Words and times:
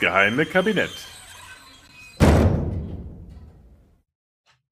Geheime 0.00 0.46
Kabinett. 0.46 0.92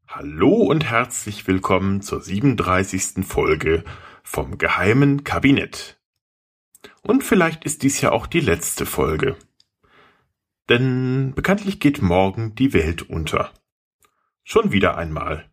Hallo 0.06 0.52
und 0.52 0.84
herzlich 0.84 1.48
willkommen 1.48 2.00
zur 2.00 2.20
37. 2.20 3.26
Folge 3.26 3.82
vom 4.22 4.56
geheimen 4.56 5.24
Kabinett. 5.24 6.00
Und 7.02 7.24
vielleicht 7.24 7.64
ist 7.64 7.82
dies 7.82 8.00
ja 8.00 8.12
auch 8.12 8.28
die 8.28 8.38
letzte 8.38 8.86
Folge. 8.86 9.34
Denn 10.68 11.32
bekanntlich 11.34 11.80
geht 11.80 12.00
morgen 12.00 12.54
die 12.54 12.72
Welt 12.72 13.02
unter. 13.02 13.50
Schon 14.44 14.70
wieder 14.70 14.96
einmal. 14.96 15.50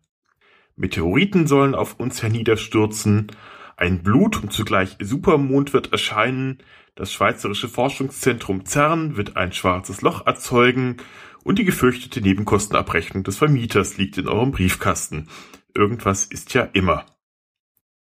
Meteoriten 0.76 1.48
sollen 1.48 1.74
auf 1.74 1.98
uns 1.98 2.22
herniederstürzen, 2.22 3.32
ein 3.76 4.02
Blut- 4.02 4.42
und 4.42 4.52
zugleich 4.52 4.96
Supermond 5.00 5.72
wird 5.72 5.92
erscheinen, 5.92 6.58
das 6.94 7.12
Schweizerische 7.12 7.68
Forschungszentrum 7.68 8.64
CERN 8.66 9.16
wird 9.16 9.36
ein 9.36 9.52
schwarzes 9.52 10.00
Loch 10.00 10.26
erzeugen 10.26 10.98
und 11.42 11.58
die 11.58 11.64
gefürchtete 11.64 12.20
Nebenkostenabrechnung 12.20 13.24
des 13.24 13.36
Vermieters 13.36 13.96
liegt 13.96 14.16
in 14.16 14.28
eurem 14.28 14.52
Briefkasten. 14.52 15.28
Irgendwas 15.74 16.24
ist 16.24 16.54
ja 16.54 16.62
immer. 16.72 17.04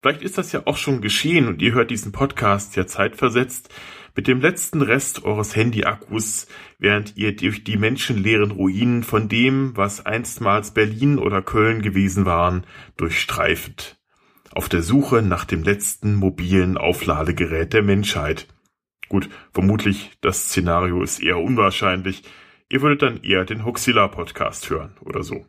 Vielleicht 0.01 0.21
ist 0.21 0.37
das 0.37 0.53
ja 0.53 0.61
auch 0.65 0.77
schon 0.77 1.01
geschehen 1.01 1.49
und 1.49 1.61
ihr 1.61 1.73
hört 1.73 1.91
diesen 1.91 2.13
Podcast 2.13 2.77
ja 2.77 2.87
zeitversetzt 2.87 3.69
mit 4.15 4.27
dem 4.27 4.39
letzten 4.39 4.81
Rest 4.81 5.25
eures 5.25 5.57
Handy-Akkus, 5.57 6.47
während 6.77 7.17
ihr 7.17 7.35
durch 7.35 7.65
die 7.65 7.77
menschenleeren 7.77 8.51
Ruinen 8.51 9.03
von 9.03 9.27
dem, 9.27 9.75
was 9.75 10.05
einstmals 10.05 10.73
Berlin 10.73 11.19
oder 11.19 11.41
Köln 11.41 11.81
gewesen 11.81 12.25
waren, 12.25 12.65
durchstreifet. 12.95 13.98
Auf 14.53 14.67
der 14.67 14.81
Suche 14.81 15.21
nach 15.21 15.45
dem 15.45 15.63
letzten 15.63 16.15
mobilen 16.15 16.77
Aufladegerät 16.77 17.73
der 17.73 17.83
Menschheit. 17.83 18.47
Gut, 19.07 19.29
vermutlich 19.53 20.11
das 20.21 20.45
Szenario 20.45 21.03
ist 21.03 21.21
eher 21.21 21.37
unwahrscheinlich. 21.37 22.23
Ihr 22.69 22.81
würdet 22.81 23.01
dann 23.01 23.23
eher 23.23 23.45
den 23.45 23.65
Hoxilla 23.65 24.07
Podcast 24.07 24.69
hören 24.69 24.95
oder 25.01 25.23
so. 25.23 25.45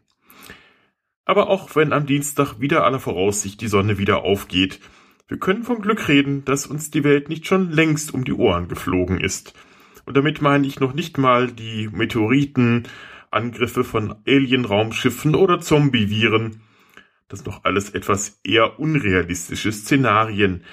Aber 1.25 1.49
auch 1.49 1.77
wenn 1.77 1.93
am 1.93 2.07
Dienstag 2.07 2.61
wieder 2.61 2.85
aller 2.85 2.99
Voraussicht 2.99 3.61
die 3.61 3.69
Sonne 3.69 3.99
wieder 3.99 4.23
aufgeht, 4.25 4.81
wir 5.29 5.39
können 5.39 5.63
vom 5.63 5.81
Glück 5.81 6.09
reden, 6.09 6.45
dass 6.45 6.67
uns 6.67 6.91
die 6.91 7.05
Welt 7.05 7.29
nicht 7.29 7.47
schon 7.47 7.71
längst 7.71 8.13
um 8.13 8.25
die 8.25 8.33
Ohren 8.33 8.69
geflogen 8.69 9.21
ist. 9.21 9.55
Und 10.05 10.17
damit 10.17 10.43
meine 10.43 10.67
ich 10.67 10.81
noch 10.81 10.93
nicht 10.93 11.19
mal 11.19 11.47
die 11.53 11.89
Meteoriten, 11.89 12.89
Angriffe 13.31 13.85
von 13.85 14.17
Alien-Raumschiffen 14.27 15.37
oder 15.37 15.61
Zombie-Viren. 15.61 16.63
Das 17.31 17.47
noch 17.47 17.65
alles 17.65 17.91
etwas 17.91 18.41
eher 18.45 18.79
unrealistische 18.79 19.73
Szenarien, 19.73 20.65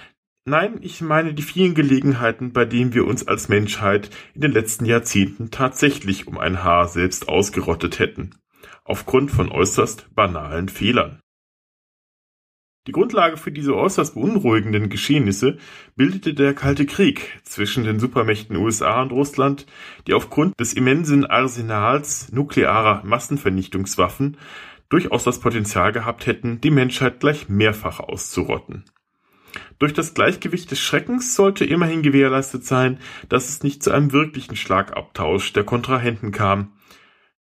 Nein, 0.50 0.78
ich 0.80 1.02
meine 1.02 1.34
die 1.34 1.42
vielen 1.42 1.76
Gelegenheiten, 1.76 2.54
bei 2.54 2.64
denen 2.64 2.94
wir 2.94 3.06
uns 3.06 3.28
als 3.28 3.50
Menschheit 3.50 4.10
in 4.34 4.40
den 4.40 4.54
letzten 4.54 4.86
Jahrzehnten 4.86 5.52
tatsächlich 5.52 6.26
um 6.26 6.38
ein 6.38 6.64
Haar 6.64 6.88
selbst 6.88 7.28
ausgerottet 7.28 8.00
hätten. 8.00 8.30
Aufgrund 8.86 9.30
von 9.30 9.52
äußerst 9.52 10.16
banalen 10.16 10.70
Fehlern. 10.70 11.20
Die 12.88 12.94
Grundlage 12.94 13.36
für 13.36 13.52
diese 13.52 13.76
äußerst 13.76 14.14
beunruhigenden 14.14 14.88
Geschehnisse 14.88 15.58
bildete 15.98 16.34
der 16.34 16.54
Kalte 16.54 16.86
Krieg 16.86 17.42
zwischen 17.44 17.84
den 17.84 18.00
Supermächten 18.00 18.56
USA 18.56 19.02
und 19.02 19.12
Russland, 19.12 19.66
die 20.08 20.14
aufgrund 20.14 20.58
des 20.58 20.72
immensen 20.72 21.26
Arsenals 21.26 22.32
nuklearer 22.32 23.04
Massenvernichtungswaffen 23.04 24.38
durchaus 24.90 25.24
das 25.24 25.40
Potenzial 25.40 25.92
gehabt 25.92 26.26
hätten, 26.26 26.62
die 26.62 26.72
Menschheit 26.72 27.20
gleich 27.20 27.50
mehrfach 27.50 28.00
auszurotten. 28.00 28.86
Durch 29.80 29.94
das 29.94 30.14
Gleichgewicht 30.14 30.70
des 30.72 30.80
Schreckens 30.80 31.36
sollte 31.36 31.66
immerhin 31.66 32.02
gewährleistet 32.02 32.66
sein, 32.66 33.00
dass 33.30 33.50
es 33.50 33.64
nicht 33.64 33.84
zu 33.84 33.92
einem 33.92 34.12
wirklichen 34.12 34.56
Schlagabtausch 34.56 35.54
der 35.54 35.64
Kontrahenten 35.64 36.32
kam. 36.32 36.74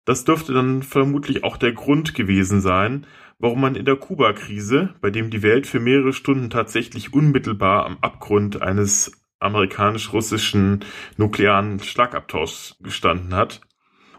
Das 0.05 0.23
dürfte 0.23 0.53
dann 0.53 0.83
vermutlich 0.83 1.43
auch 1.43 1.57
der 1.57 1.73
Grund 1.73 2.15
gewesen 2.15 2.61
sein, 2.61 3.05
warum 3.39 3.61
man 3.61 3.75
in 3.75 3.85
der 3.85 3.95
Kuba-Krise, 3.95 4.93
bei 5.01 5.09
dem 5.09 5.29
die 5.29 5.43
Welt 5.43 5.67
für 5.67 5.79
mehrere 5.79 6.13
Stunden 6.13 6.49
tatsächlich 6.49 7.13
unmittelbar 7.13 7.85
am 7.85 7.97
Abgrund 8.01 8.61
eines 8.61 9.11
amerikanisch-russischen 9.39 10.85
nuklearen 11.17 11.79
Schlagabtauschs 11.79 12.77
gestanden 12.81 13.35
hat, 13.35 13.61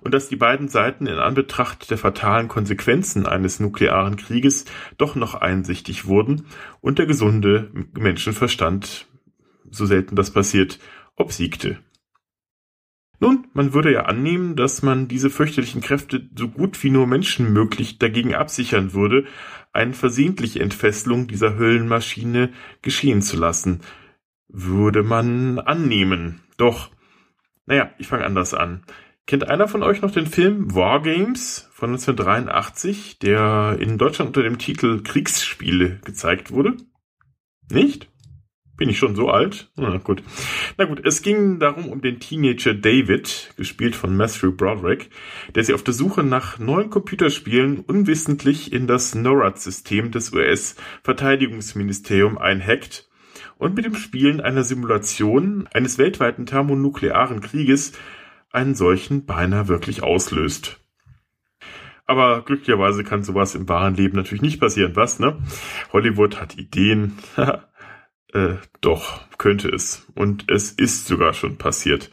und 0.02 0.12
dass 0.12 0.28
die 0.28 0.36
beiden 0.36 0.68
Seiten 0.68 1.06
in 1.06 1.18
Anbetracht 1.18 1.90
der 1.90 1.98
fatalen 1.98 2.48
Konsequenzen 2.48 3.26
eines 3.26 3.60
nuklearen 3.60 4.16
Krieges 4.16 4.64
doch 4.98 5.14
noch 5.14 5.34
einsichtig 5.34 6.06
wurden 6.06 6.46
und 6.80 6.98
der 6.98 7.06
gesunde 7.06 7.70
Menschenverstand, 7.96 9.06
so 9.70 9.86
selten 9.86 10.16
das 10.16 10.32
passiert, 10.32 10.78
obsiegte. 11.16 11.78
Nun, 13.20 13.46
man 13.52 13.72
würde 13.72 13.92
ja 13.92 14.06
annehmen, 14.06 14.56
dass 14.56 14.82
man 14.82 15.06
diese 15.06 15.30
fürchterlichen 15.30 15.80
Kräfte 15.80 16.28
so 16.36 16.48
gut 16.48 16.82
wie 16.82 16.90
nur 16.90 17.06
Menschen 17.06 17.52
möglich 17.52 17.98
dagegen 17.98 18.34
absichern 18.34 18.94
würde, 18.94 19.26
eine 19.72 19.94
versehentliche 19.94 20.58
Entfesselung 20.58 21.28
dieser 21.28 21.56
Höllenmaschine 21.56 22.50
geschehen 22.82 23.22
zu 23.22 23.36
lassen. 23.36 23.82
Würde 24.48 25.04
man 25.04 25.60
annehmen. 25.60 26.40
Doch, 26.56 26.90
naja, 27.66 27.92
ich 27.98 28.08
fange 28.08 28.24
anders 28.24 28.54
an. 28.54 28.82
Kennt 29.26 29.48
einer 29.48 29.68
von 29.68 29.82
euch 29.82 30.02
noch 30.02 30.10
den 30.10 30.26
Film 30.26 30.74
Wargames 30.74 31.70
von 31.72 31.90
1983, 31.90 33.18
der 33.20 33.78
in 33.78 33.96
Deutschland 33.96 34.28
unter 34.28 34.42
dem 34.42 34.58
Titel 34.58 35.02
Kriegsspiele 35.02 36.00
gezeigt 36.04 36.50
wurde? 36.50 36.76
Nicht? 37.70 38.08
Bin 38.76 38.88
ich 38.88 38.98
schon 38.98 39.14
so 39.14 39.30
alt? 39.30 39.70
Na 39.76 39.96
gut. 39.98 40.24
Na 40.76 40.86
gut, 40.86 41.06
es 41.06 41.22
ging 41.22 41.60
darum 41.60 41.88
um 41.88 42.00
den 42.00 42.18
Teenager 42.18 42.74
David, 42.74 43.52
gespielt 43.56 43.94
von 43.94 44.16
Matthew 44.16 44.56
Broderick, 44.56 45.10
der 45.54 45.62
sich 45.62 45.74
auf 45.74 45.84
der 45.84 45.94
Suche 45.94 46.24
nach 46.24 46.58
neuen 46.58 46.90
Computerspielen 46.90 47.78
unwissentlich 47.80 48.72
in 48.72 48.88
das 48.88 49.14
NORAD-System 49.14 50.10
des 50.10 50.32
US-Verteidigungsministerium 50.32 52.38
einhackt 52.38 53.08
und 53.58 53.76
mit 53.76 53.84
dem 53.84 53.94
Spielen 53.94 54.40
einer 54.40 54.64
Simulation 54.64 55.68
eines 55.72 55.98
weltweiten 55.98 56.46
thermonuklearen 56.46 57.40
Krieges 57.40 57.92
einen 58.52 58.74
solchen 58.74 59.26
beinahe 59.26 59.68
wirklich 59.68 60.02
auslöst. 60.02 60.78
Aber 62.06 62.42
glücklicherweise 62.42 63.04
kann 63.04 63.22
sowas 63.22 63.54
im 63.54 63.68
wahren 63.68 63.94
Leben 63.94 64.16
natürlich 64.16 64.42
nicht 64.42 64.60
passieren, 64.60 64.96
was, 64.96 65.18
ne? 65.18 65.38
Hollywood 65.92 66.40
hat 66.40 66.58
Ideen. 66.58 67.18
äh, 68.32 68.54
doch, 68.80 69.20
könnte 69.38 69.68
es. 69.68 70.06
Und 70.14 70.50
es 70.50 70.72
ist 70.72 71.06
sogar 71.06 71.32
schon 71.32 71.56
passiert. 71.58 72.10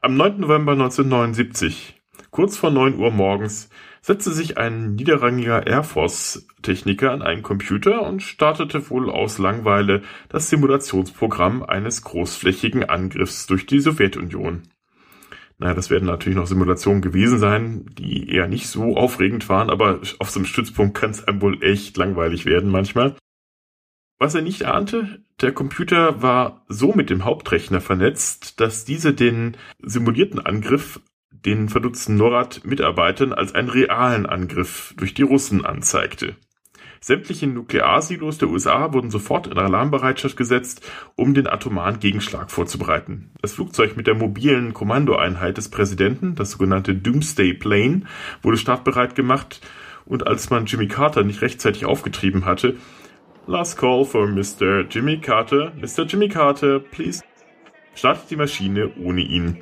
Am 0.00 0.16
9. 0.16 0.40
November 0.40 0.72
1979, 0.72 2.00
kurz 2.30 2.56
vor 2.56 2.70
9 2.70 2.98
Uhr 2.98 3.10
morgens, 3.10 3.70
setzte 4.00 4.32
sich 4.32 4.58
ein 4.58 4.94
niederrangiger 4.96 5.66
Air 5.66 5.84
Force-Techniker 5.84 7.12
an 7.12 7.22
einen 7.22 7.42
Computer 7.42 8.02
und 8.02 8.22
startete 8.22 8.90
wohl 8.90 9.08
aus 9.08 9.38
Langweile 9.38 10.02
das 10.28 10.50
Simulationsprogramm 10.50 11.62
eines 11.62 12.02
großflächigen 12.02 12.84
Angriffs 12.84 13.46
durch 13.46 13.64
die 13.66 13.80
Sowjetunion. 13.80 14.62
Naja, 15.62 15.74
das 15.74 15.90
werden 15.90 16.06
natürlich 16.06 16.36
noch 16.36 16.48
Simulationen 16.48 17.02
gewesen 17.02 17.38
sein, 17.38 17.86
die 17.96 18.28
eher 18.28 18.48
nicht 18.48 18.66
so 18.66 18.96
aufregend 18.96 19.48
waren, 19.48 19.70
aber 19.70 20.00
auf 20.18 20.28
so 20.28 20.40
einem 20.40 20.46
Stützpunkt 20.46 20.98
kann 20.98 21.10
es 21.10 21.22
einem 21.22 21.40
wohl 21.40 21.62
echt 21.62 21.96
langweilig 21.96 22.46
werden 22.46 22.68
manchmal. 22.68 23.14
Was 24.18 24.34
er 24.34 24.42
nicht 24.42 24.64
ahnte, 24.64 25.22
der 25.40 25.52
Computer 25.52 26.20
war 26.20 26.64
so 26.66 26.94
mit 26.94 27.10
dem 27.10 27.24
Hauptrechner 27.24 27.80
vernetzt, 27.80 28.60
dass 28.60 28.84
diese 28.84 29.14
den 29.14 29.56
simulierten 29.80 30.40
Angriff 30.40 31.00
den 31.30 31.68
verdutzten 31.68 32.16
NORAD-Mitarbeitern 32.16 33.32
als 33.32 33.54
einen 33.54 33.68
realen 33.68 34.26
Angriff 34.26 34.94
durch 34.96 35.14
die 35.14 35.22
Russen 35.22 35.64
anzeigte. 35.64 36.34
Sämtliche 37.04 37.48
Nuklearsilos 37.48 38.38
der 38.38 38.48
USA 38.48 38.92
wurden 38.92 39.10
sofort 39.10 39.48
in 39.48 39.58
Alarmbereitschaft 39.58 40.36
gesetzt, 40.36 40.88
um 41.16 41.34
den 41.34 41.48
atomaren 41.48 41.98
Gegenschlag 41.98 42.52
vorzubereiten. 42.52 43.32
Das 43.42 43.54
Flugzeug 43.54 43.96
mit 43.96 44.06
der 44.06 44.14
mobilen 44.14 44.72
Kommandoeinheit 44.72 45.56
des 45.56 45.68
Präsidenten, 45.68 46.36
das 46.36 46.52
sogenannte 46.52 46.94
Doomsday 46.94 47.54
Plane, 47.54 48.02
wurde 48.40 48.56
startbereit 48.56 49.16
gemacht 49.16 49.60
und 50.04 50.28
als 50.28 50.50
man 50.50 50.66
Jimmy 50.66 50.86
Carter 50.86 51.24
nicht 51.24 51.42
rechtzeitig 51.42 51.86
aufgetrieben 51.86 52.44
hatte, 52.44 52.76
Last 53.48 53.76
call 53.76 54.04
for 54.04 54.28
Mr. 54.28 54.86
Jimmy 54.88 55.18
Carter. 55.18 55.72
Mr. 55.74 56.04
Jimmy 56.06 56.28
Carter, 56.28 56.78
please. 56.78 57.24
Startet 57.96 58.30
die 58.30 58.36
Maschine 58.36 58.92
ohne 59.02 59.22
ihn. 59.22 59.58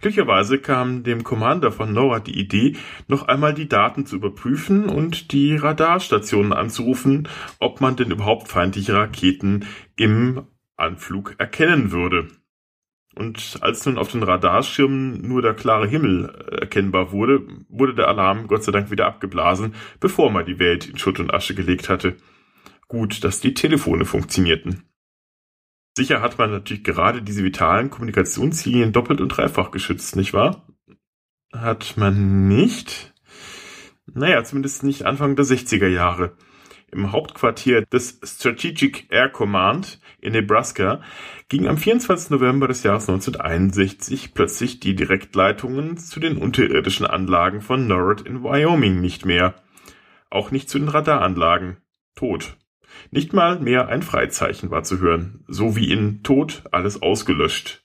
Glücklicherweise 0.00 0.58
kam 0.58 1.02
dem 1.02 1.24
Commander 1.24 1.72
von 1.72 1.92
NORAD 1.92 2.26
die 2.26 2.38
Idee, 2.38 2.76
noch 3.08 3.28
einmal 3.28 3.54
die 3.54 3.68
Daten 3.68 4.06
zu 4.06 4.16
überprüfen 4.16 4.88
und 4.88 5.32
die 5.32 5.56
Radarstationen 5.56 6.52
anzurufen, 6.52 7.28
ob 7.58 7.80
man 7.80 7.96
denn 7.96 8.10
überhaupt 8.10 8.48
feindliche 8.48 8.94
Raketen 8.94 9.66
im 9.96 10.42
Anflug 10.76 11.34
erkennen 11.38 11.92
würde. 11.92 12.28
Und 13.14 13.58
als 13.60 13.84
nun 13.84 13.98
auf 13.98 14.10
den 14.10 14.22
Radarschirmen 14.22 15.20
nur 15.20 15.42
der 15.42 15.54
klare 15.54 15.86
Himmel 15.86 16.30
erkennbar 16.60 17.12
wurde, 17.12 17.46
wurde 17.68 17.94
der 17.94 18.08
Alarm 18.08 18.46
Gott 18.46 18.64
sei 18.64 18.72
Dank 18.72 18.90
wieder 18.90 19.06
abgeblasen, 19.06 19.74
bevor 20.00 20.30
man 20.30 20.46
die 20.46 20.58
Welt 20.58 20.88
in 20.88 20.98
Schutt 20.98 21.20
und 21.20 21.32
Asche 21.32 21.54
gelegt 21.54 21.88
hatte. 21.88 22.16
Gut, 22.88 23.22
dass 23.24 23.40
die 23.40 23.54
Telefone 23.54 24.04
funktionierten. 24.04 24.84
Sicher 25.96 26.22
hat 26.22 26.38
man 26.38 26.50
natürlich 26.50 26.84
gerade 26.84 27.22
diese 27.22 27.44
vitalen 27.44 27.90
Kommunikationslinien 27.90 28.92
doppelt 28.92 29.20
und 29.20 29.28
dreifach 29.28 29.70
geschützt, 29.70 30.16
nicht 30.16 30.32
wahr? 30.32 30.66
Hat 31.52 31.96
man 31.96 32.48
nicht? 32.48 33.12
Naja, 34.06 34.42
zumindest 34.42 34.84
nicht 34.84 35.04
Anfang 35.04 35.36
der 35.36 35.44
60er 35.44 35.88
Jahre. 35.88 36.36
Im 36.90 37.12
Hauptquartier 37.12 37.82
des 37.86 38.20
Strategic 38.22 39.10
Air 39.10 39.30
Command 39.30 39.98
in 40.20 40.32
Nebraska 40.32 41.00
ging 41.48 41.66
am 41.66 41.78
24. 41.78 42.30
November 42.30 42.68
des 42.68 42.82
Jahres 42.82 43.08
1961 43.08 44.34
plötzlich 44.34 44.80
die 44.80 44.94
Direktleitungen 44.94 45.96
zu 45.96 46.20
den 46.20 46.36
unterirdischen 46.36 47.06
Anlagen 47.06 47.62
von 47.62 47.86
NORAD 47.86 48.22
in 48.22 48.42
Wyoming 48.42 49.00
nicht 49.00 49.24
mehr. 49.24 49.54
Auch 50.28 50.50
nicht 50.50 50.68
zu 50.68 50.78
den 50.78 50.88
Radaranlagen. 50.88 51.78
Tot. 52.14 52.56
Nicht 53.10 53.32
mal 53.32 53.58
mehr 53.60 53.88
ein 53.88 54.02
Freizeichen 54.02 54.70
war 54.70 54.82
zu 54.82 55.00
hören, 55.00 55.44
so 55.48 55.76
wie 55.76 55.90
in 55.90 56.22
Tod 56.22 56.64
alles 56.70 57.02
ausgelöscht. 57.02 57.84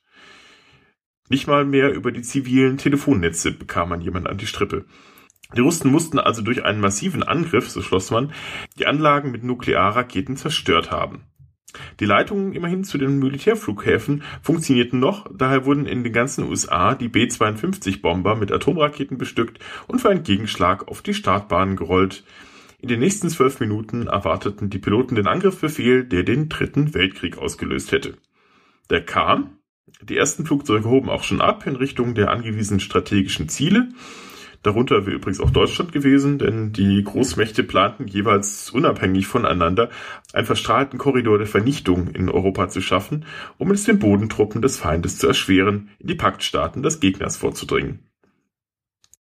Nicht 1.30 1.48
mal 1.48 1.65
mehr 1.65 1.94
über 1.94 2.12
die 2.12 2.21
zivilen 2.21 2.77
Telefonnetze 2.77 3.51
bekam 3.51 3.89
man 3.89 4.01
jemand 4.01 4.27
an 4.27 4.38
die 4.38 4.48
Strippe. 4.48 4.86
Die 5.56 5.62
Russen 5.62 5.92
mussten 5.92 6.19
also 6.19 6.42
durch 6.42 6.63
einen 6.65 6.81
massiven 6.81 7.24
Angriff, 7.24 7.69
so 7.69 7.81
schloss 7.81 8.12
man, 8.12 8.33
die 8.80 8.86
Anlagen 8.86 9.31
mit 9.31 9.44
Nuklearraketen 9.44 10.36
zerstört 10.36 10.92
haben. 10.92 11.24
Die 12.00 12.06
Leitungen 12.06 12.53
immerhin 12.53 12.83
zu 12.83 12.98
den 12.98 13.19
Militärflughäfen 13.19 14.24
funktionierten 14.42 15.00
noch, 15.00 15.30
daher 15.33 15.65
wurden 15.65 15.86
in 15.86 16.03
den 16.03 16.13
ganzen 16.13 16.45
USA 16.45 16.95
die 16.95 17.10
B-52-Bomber 17.10 18.36
mit 18.36 18.51
Atomraketen 18.51 19.18
bestückt 19.18 19.60
und 19.88 20.00
für 20.00 20.10
einen 20.10 20.24
Gegenschlag 20.24 20.88
auf 20.88 21.01
die 21.01 21.13
Startbahnen 21.13 21.75
gerollt. 21.75 22.24
In 22.79 22.89
den 22.89 23.00
nächsten 23.00 23.29
zwölf 23.29 23.59
Minuten 23.59 24.07
erwarteten 24.07 24.69
die 24.69 24.79
Piloten 24.79 25.15
den 25.15 25.27
Angriffsbefehl, 25.27 26.03
der 26.03 26.24
den 26.24 26.50
Dritten 26.50 26.94
Weltkrieg 26.94 27.38
ausgelöst 27.38 27.91
hätte. 27.91 28.18
Der 28.89 29.03
kam, 29.03 29.57
die 30.01 30.18
ersten 30.18 30.45
Flugzeuge 30.45 30.89
hoben 30.89 31.09
auch 31.09 31.24
schon 31.24 31.41
ab 31.41 31.65
in 31.65 31.75
Richtung 31.75 32.13
der 32.13 32.29
angewiesenen 32.29 32.79
strategischen 32.79 33.50
Ziele, 33.50 33.89
Darunter 34.63 35.06
wäre 35.06 35.15
übrigens 35.15 35.39
auch 35.39 35.51
Deutschland 35.51 35.91
gewesen, 35.91 36.39
denn 36.39 36.74
die 36.74 37.03
Großmächte 37.03 37.63
planten 37.63 38.07
jeweils 38.07 38.69
unabhängig 38.69 39.27
voneinander 39.27 39.89
einen 40.33 40.45
verstrahlten 40.45 40.97
Korridor 40.97 41.38
der 41.38 41.47
Vernichtung 41.47 42.09
in 42.09 42.29
Europa 42.29 42.68
zu 42.68 42.81
schaffen, 42.81 43.25
um 43.57 43.71
es 43.71 43.85
den 43.85 44.00
Bodentruppen 44.00 44.62
des 44.62 44.77
Feindes 44.77 45.19
zu 45.19 45.27
erschweren, 45.27 45.89
in 46.00 46.07
die 46.07 46.15
Paktstaaten 46.15 46.83
des 46.83 47.00
Gegners 47.00 47.38
vorzudringen. 47.38 48.00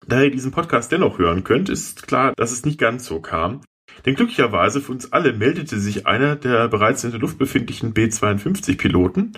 Da 0.08 0.22
ihr 0.22 0.30
diesen 0.30 0.52
Podcast 0.52 0.90
dennoch 0.90 1.18
hören 1.18 1.44
könnt, 1.44 1.68
ist 1.68 2.06
klar, 2.06 2.32
dass 2.34 2.50
es 2.50 2.64
nicht 2.64 2.80
ganz 2.80 3.04
so 3.04 3.20
kam. 3.20 3.60
Denn 4.06 4.14
glücklicherweise 4.14 4.80
für 4.80 4.92
uns 4.92 5.12
alle 5.12 5.34
meldete 5.34 5.78
sich 5.78 6.06
einer 6.06 6.34
der 6.34 6.68
bereits 6.68 7.04
in 7.04 7.10
der 7.10 7.20
Luft 7.20 7.36
befindlichen 7.36 7.92
B-52-Piloten, 7.92 9.32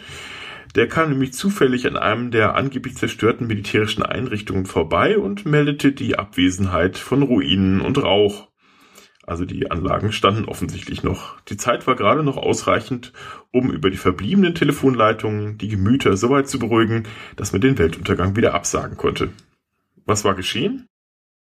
der 0.77 0.87
kam 0.87 1.11
nämlich 1.11 1.33
zufällig 1.33 1.89
an 1.89 1.97
einem 1.97 2.31
der 2.31 2.55
angeblich 2.55 2.97
zerstörten 2.97 3.49
militärischen 3.49 4.05
Einrichtungen 4.05 4.65
vorbei 4.65 5.19
und 5.19 5.45
meldete 5.45 5.91
die 5.91 6.17
Abwesenheit 6.17 6.99
von 6.99 7.23
Ruinen 7.23 7.81
und 7.81 8.01
Rauch. 8.01 8.47
Also 9.27 9.45
die 9.45 9.73
Anlagen 9.73 10.13
standen 10.13 10.45
offensichtlich 10.45 11.03
noch. 11.03 11.41
Die 11.43 11.57
Zeit 11.57 11.89
war 11.89 11.97
gerade 11.97 12.23
noch 12.23 12.37
ausreichend, 12.37 13.13
um 13.51 13.73
über 13.73 13.91
die 13.91 13.97
verbliebenen 13.97 14.55
Telefonleitungen 14.55 15.59
die 15.59 15.69
Gemüter 15.69 16.17
so 16.17 16.31
weit 16.31 16.49
zu 16.49 16.61
beruhigen, 16.61 17.09
dass 17.35 17.51
man 17.51 17.61
den 17.61 17.77
Weltuntergang 17.77 18.37
wieder 18.37 18.55
absagen 18.55 18.97
konnte. 18.97 19.31
Was 20.11 20.25
war 20.25 20.35
geschehen? 20.35 20.89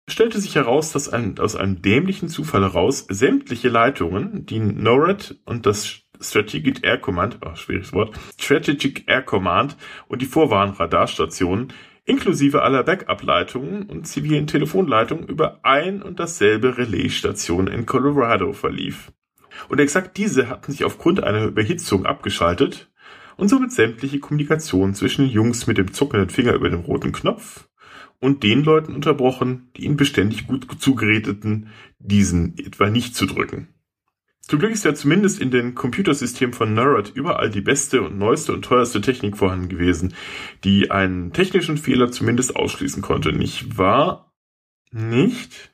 Es 0.06 0.14
stellte 0.14 0.40
sich 0.40 0.54
heraus, 0.54 0.92
dass 0.92 1.10
ein, 1.10 1.40
aus 1.40 1.56
einem 1.56 1.82
dämlichen 1.82 2.30
Zufall 2.30 2.62
heraus 2.62 3.08
sämtliche 3.10 3.68
Leitungen, 3.68 4.46
die 4.46 4.60
NORAD 4.60 5.38
und 5.46 5.66
das 5.66 6.02
Strategic 6.22 6.86
Air 6.86 7.00
Command, 7.00 7.40
oh, 7.44 7.56
schwieriges 7.56 7.94
Wort, 7.94 8.16
Strategic 8.40 9.08
Air 9.08 9.24
Command 9.24 9.76
und 10.08 10.22
die 10.22 10.28
Vorwarnradarstationen 10.28 11.74
inklusive 12.06 12.62
aller 12.62 12.84
Backup-Leitungen 12.84 13.90
und 13.90 14.06
zivilen 14.06 14.46
Telefonleitungen 14.46 15.28
über 15.28 15.62
ein 15.64 16.04
und 16.04 16.20
dasselbe 16.20 16.78
Relaisstation 16.78 17.66
in 17.66 17.88
Colorado 17.88 18.54
verlief. 18.54 19.12
Und 19.68 19.80
exakt 19.80 20.16
diese 20.18 20.48
hatten 20.48 20.72
sich 20.72 20.84
aufgrund 20.84 21.24
einer 21.24 21.46
Überhitzung 21.46 22.06
abgeschaltet 22.06 22.92
und 23.36 23.48
somit 23.48 23.72
sämtliche 23.72 24.20
Kommunikation 24.20 24.94
zwischen 24.94 25.28
Jungs 25.28 25.66
mit 25.66 25.80
dem 25.80 25.92
zuckenden 25.92 26.30
Finger 26.30 26.54
über 26.54 26.70
dem 26.70 26.82
roten 26.82 27.14
Knopf 27.14 27.68
und 28.20 28.44
den 28.44 28.64
Leuten 28.64 28.94
unterbrochen, 28.94 29.70
die 29.76 29.86
ihnen 29.86 29.98
beständig 29.98 30.48
gut 30.48 30.68
zugeredeten, 30.80 31.70
diesen 32.00 32.58
etwa 32.58 32.90
nicht 32.90 33.16
zu 33.16 33.26
drücken. 33.26 33.68
Zum 34.42 34.60
Glück 34.60 34.72
ist 34.72 34.84
ja 34.84 34.94
zumindest 34.94 35.40
in 35.40 35.52
den 35.52 35.74
Computersystemen 35.74 36.54
von 36.54 36.74
NERD 36.74 37.12
überall 37.16 37.50
die 37.50 37.62
beste 37.62 38.02
und 38.02 38.18
neueste 38.18 38.52
und 38.54 38.66
teuerste 38.66 39.00
Technik 39.00 39.38
vorhanden 39.38 39.70
gewesen, 39.70 40.14
die 40.66 40.92
einen 40.92 41.32
technischen 41.32 41.78
Fehler 41.78 42.12
zumindest 42.12 42.56
ausschließen 42.56 43.02
konnte. 43.02 43.32
Nicht 43.32 43.78
wahr? 43.78 44.34
Nicht? 44.92 45.74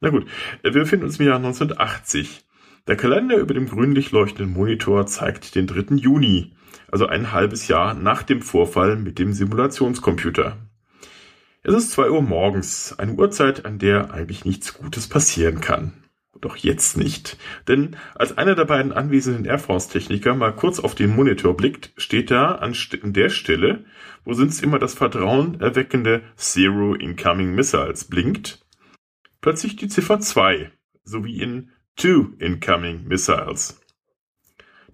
Na 0.00 0.08
gut, 0.08 0.26
wir 0.62 0.72
befinden 0.72 1.04
uns 1.04 1.18
im 1.20 1.26
Jahr 1.26 1.36
1980. 1.36 2.44
Der 2.86 2.96
Kalender 2.96 3.36
über 3.36 3.54
dem 3.54 3.68
grünlich 3.68 4.10
leuchtenden 4.10 4.52
Monitor 4.52 5.06
zeigt 5.06 5.54
den 5.54 5.66
3. 5.66 5.96
Juni, 5.96 6.54
also 6.90 7.06
ein 7.06 7.32
halbes 7.32 7.68
Jahr 7.68 7.94
nach 7.94 8.22
dem 8.22 8.42
Vorfall 8.42 8.96
mit 8.96 9.18
dem 9.18 9.32
Simulationscomputer. 9.32 10.63
Es 11.66 11.72
ist 11.72 11.92
zwei 11.92 12.10
Uhr 12.10 12.20
morgens, 12.20 12.94
eine 12.98 13.14
Uhrzeit, 13.14 13.64
an 13.64 13.78
der 13.78 14.12
eigentlich 14.12 14.44
nichts 14.44 14.74
Gutes 14.74 15.08
passieren 15.08 15.62
kann. 15.62 15.94
Doch 16.38 16.56
jetzt 16.56 16.98
nicht. 16.98 17.38
Denn 17.68 17.96
als 18.14 18.36
einer 18.36 18.54
der 18.54 18.66
beiden 18.66 18.92
anwesenden 18.92 19.46
Air 19.46 19.58
Force-Techniker 19.58 20.34
mal 20.34 20.54
kurz 20.54 20.78
auf 20.78 20.94
den 20.94 21.16
Monitor 21.16 21.56
blickt, 21.56 21.92
steht 21.96 22.30
da 22.30 22.56
an 22.56 22.74
der 23.14 23.30
Stelle, 23.30 23.86
wo 24.26 24.34
sonst 24.34 24.62
immer 24.62 24.78
das 24.78 24.92
Vertrauen 24.92 25.58
erweckende 25.58 26.20
Zero 26.36 26.92
Incoming 26.92 27.54
Missiles 27.54 28.04
blinkt, 28.04 28.66
plötzlich 29.40 29.76
die 29.76 29.88
Ziffer 29.88 30.20
2, 30.20 30.70
sowie 31.02 31.40
in 31.40 31.70
Two 31.96 32.32
Incoming 32.40 33.04
Missiles. 33.04 33.80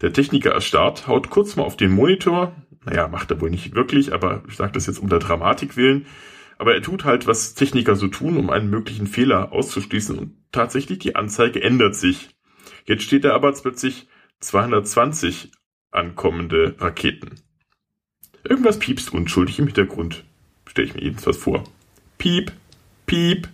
Der 0.00 0.12
Techniker 0.12 0.52
erstarrt, 0.52 1.08
haut 1.08 1.30
kurz 1.30 1.56
mal 1.56 1.64
auf 1.64 1.76
den 1.76 1.90
Monitor, 1.90 2.54
naja, 2.84 3.08
macht 3.08 3.32
er 3.32 3.40
wohl 3.40 3.50
nicht 3.50 3.74
wirklich, 3.74 4.12
aber 4.12 4.44
ich 4.46 4.54
sage 4.54 4.72
das 4.72 4.86
jetzt 4.86 5.00
um 5.00 5.08
der 5.08 5.18
Dramatik 5.18 5.76
willen, 5.76 6.06
aber 6.60 6.74
er 6.74 6.82
tut 6.82 7.06
halt, 7.06 7.26
was 7.26 7.54
Techniker 7.54 7.96
so 7.96 8.06
tun, 8.06 8.36
um 8.36 8.50
einen 8.50 8.68
möglichen 8.68 9.06
Fehler 9.06 9.50
auszuschließen 9.50 10.18
und 10.18 10.34
tatsächlich 10.52 10.98
die 10.98 11.16
Anzeige 11.16 11.62
ändert 11.62 11.96
sich. 11.96 12.36
Jetzt 12.84 13.04
steht 13.04 13.24
da 13.24 13.34
aber 13.34 13.50
plötzlich 13.52 14.08
220 14.40 15.52
ankommende 15.90 16.74
Raketen. 16.78 17.36
Irgendwas 18.44 18.78
piepst 18.78 19.10
unschuldig 19.14 19.58
im 19.58 19.68
Hintergrund. 19.68 20.22
Stelle 20.66 20.88
ich 20.88 20.94
mir 20.94 21.02
jedenfalls 21.02 21.38
vor. 21.38 21.64
Piep, 22.18 22.52
piep, 23.06 23.48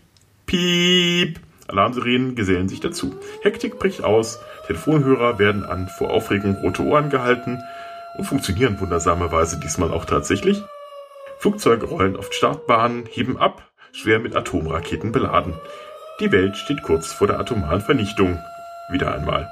piep. 0.47 1.39
Alarmsirenen 1.69 2.35
gesellen 2.35 2.69
sich 2.69 2.81
dazu. 2.81 3.15
Hektik 3.43 3.79
bricht 3.79 4.03
aus, 4.03 4.41
Telefonhörer 4.67 5.39
werden 5.39 5.65
an 5.65 5.87
vor 5.87 6.11
Aufregung 6.11 6.57
rote 6.57 6.83
Ohren 6.83 7.11
gehalten 7.11 7.61
und 8.19 8.25
funktionieren 8.25 8.81
wundersamerweise 8.81 9.61
diesmal 9.61 9.93
auch 9.93 10.07
tatsächlich. 10.07 10.61
Flugzeuge 11.47 11.87
rollen 11.87 12.17
auf 12.17 12.33
Startbahnen, 12.33 13.07
heben 13.07 13.37
ab, 13.39 13.71
schwer 13.93 14.19
mit 14.19 14.35
Atomraketen 14.35 15.13
beladen. 15.13 15.55
Die 16.19 16.33
Welt 16.33 16.57
steht 16.57 16.83
kurz 16.83 17.13
vor 17.13 17.29
der 17.29 17.39
atomaren 17.39 17.81
Vernichtung. 17.81 18.41
Wieder 18.91 19.15
einmal. 19.15 19.49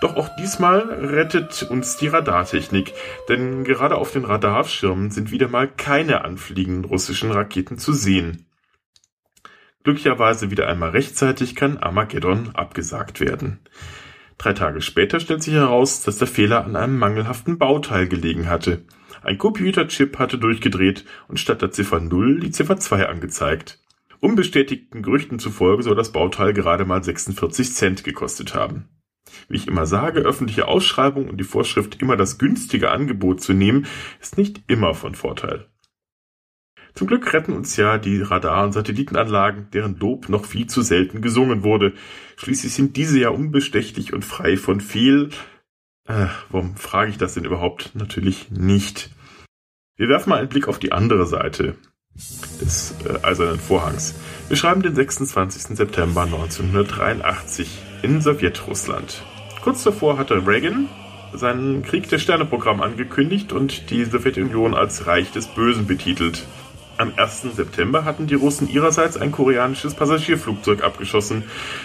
Doch 0.00 0.16
auch 0.16 0.34
diesmal 0.36 0.78
rettet 0.78 1.64
uns 1.64 1.98
die 1.98 2.08
Radartechnik, 2.08 2.94
denn 3.28 3.64
gerade 3.64 3.96
auf 3.96 4.10
den 4.10 4.24
Radarschirmen 4.24 5.10
sind 5.10 5.30
wieder 5.30 5.48
mal 5.48 5.68
keine 5.68 6.24
anfliegenden 6.24 6.86
russischen 6.86 7.30
Raketen 7.30 7.76
zu 7.76 7.92
sehen. 7.92 8.46
Glücklicherweise 9.84 10.50
wieder 10.50 10.66
einmal 10.66 10.92
rechtzeitig 10.92 11.54
kann 11.54 11.76
Armageddon 11.76 12.54
abgesagt 12.54 13.20
werden. 13.20 13.60
Drei 14.38 14.54
Tage 14.54 14.80
später 14.80 15.20
stellt 15.20 15.42
sich 15.42 15.52
heraus, 15.52 16.00
dass 16.00 16.16
der 16.16 16.26
Fehler 16.26 16.64
an 16.64 16.74
einem 16.74 16.98
mangelhaften 16.98 17.58
Bauteil 17.58 18.08
gelegen 18.08 18.48
hatte. 18.48 18.86
Ein 19.28 19.36
Computerchip 19.36 20.18
hatte 20.18 20.38
durchgedreht 20.38 21.04
und 21.28 21.38
statt 21.38 21.60
der 21.60 21.70
Ziffer 21.70 22.00
0 22.00 22.40
die 22.40 22.50
Ziffer 22.50 22.78
2 22.78 23.10
angezeigt. 23.10 23.78
Unbestätigten 24.20 25.02
Gerüchten 25.02 25.38
zufolge 25.38 25.82
soll 25.82 25.96
das 25.96 26.12
Bauteil 26.12 26.54
gerade 26.54 26.86
mal 26.86 27.04
46 27.04 27.74
Cent 27.74 28.04
gekostet 28.04 28.54
haben. 28.54 28.88
Wie 29.50 29.58
ich 29.58 29.68
immer 29.68 29.84
sage, 29.84 30.20
öffentliche 30.20 30.66
Ausschreibung 30.66 31.28
und 31.28 31.36
die 31.36 31.44
Vorschrift, 31.44 32.00
immer 32.00 32.16
das 32.16 32.38
günstige 32.38 32.90
Angebot 32.90 33.42
zu 33.42 33.52
nehmen, 33.52 33.84
ist 34.18 34.38
nicht 34.38 34.62
immer 34.66 34.94
von 34.94 35.14
Vorteil. 35.14 35.66
Zum 36.94 37.06
Glück 37.06 37.30
retten 37.34 37.52
uns 37.52 37.76
ja 37.76 37.98
die 37.98 38.22
Radar- 38.22 38.64
und 38.64 38.72
Satellitenanlagen, 38.72 39.68
deren 39.74 39.98
Lob 39.98 40.30
noch 40.30 40.46
viel 40.46 40.68
zu 40.68 40.80
selten 40.80 41.20
gesungen 41.20 41.64
wurde. 41.64 41.92
Schließlich 42.38 42.72
sind 42.72 42.96
diese 42.96 43.20
ja 43.20 43.28
unbestechlich 43.28 44.14
und 44.14 44.24
frei 44.24 44.56
von 44.56 44.80
Fehl, 44.80 45.28
äh, 46.08 46.28
warum 46.48 46.74
frage 46.76 47.10
ich 47.10 47.18
das 47.18 47.34
denn 47.34 47.44
überhaupt? 47.44 47.90
Natürlich 47.94 48.50
nicht. 48.50 49.10
Wir 49.98 50.08
werfen 50.08 50.30
mal 50.30 50.38
einen 50.38 50.48
Blick 50.48 50.68
auf 50.68 50.78
die 50.78 50.92
andere 50.92 51.26
Seite 51.26 51.74
des 52.14 52.94
äh, 53.04 53.26
Eisernen 53.26 53.58
Vorhangs. 53.58 54.14
Wir 54.46 54.56
schreiben 54.56 54.80
den 54.80 54.94
26. 54.94 55.76
September 55.76 56.22
1983 56.22 57.68
in 58.02 58.20
Sowjetrussland. 58.20 59.24
Kurz 59.60 59.82
davor 59.82 60.16
hatte 60.16 60.46
Reagan, 60.46 60.88
sein 61.34 61.82
Krieg 61.82 62.08
der 62.10 62.20
Sterne-Programm 62.20 62.80
angekündigt 62.80 63.52
und 63.52 63.90
die 63.90 64.04
Sowjetunion 64.04 64.74
als 64.74 65.08
Reich 65.08 65.32
des 65.32 65.48
Bösen 65.48 65.88
betitelt. 65.88 66.46
Am 66.96 67.12
1. 67.16 67.56
September 67.56 68.04
hatten 68.04 68.28
die 68.28 68.36
Russen 68.36 68.70
ihrerseits 68.70 69.16
ein 69.16 69.32
koreanisches 69.32 69.94
Passagierflugzeug 69.94 70.84
abgeschossen, 70.84 71.42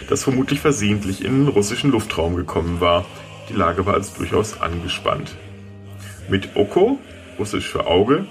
das 0.08 0.24
vermutlich 0.24 0.60
versehentlich 0.60 1.25
in 1.25 1.46
den 1.46 1.48
russischen 1.48 1.89
Luftraum 1.89 2.36
gekommen 2.36 2.79
war. 2.79 3.05
Die 3.50 3.53
Lage 3.53 3.88
war 3.88 3.96
also 3.96 4.15
durchaus 4.20 4.62
angespannt. 4.62 5.36
Mit 6.29 6.55
Oko, 6.55 7.00
russisch 7.39 7.67
für 7.67 7.87
Auge, 7.87 8.27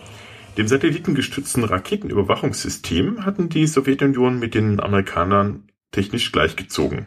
dem 0.59 0.69
satellitengestützten 0.69 1.65
Raketenüberwachungssystem 1.65 3.25
hatten 3.25 3.49
die 3.49 3.67
Sowjetunion 3.67 4.39
mit 4.39 4.55
den 4.55 4.81
Amerikanern 4.81 5.69
technisch 5.93 6.31
gleichgezogen. 6.31 7.07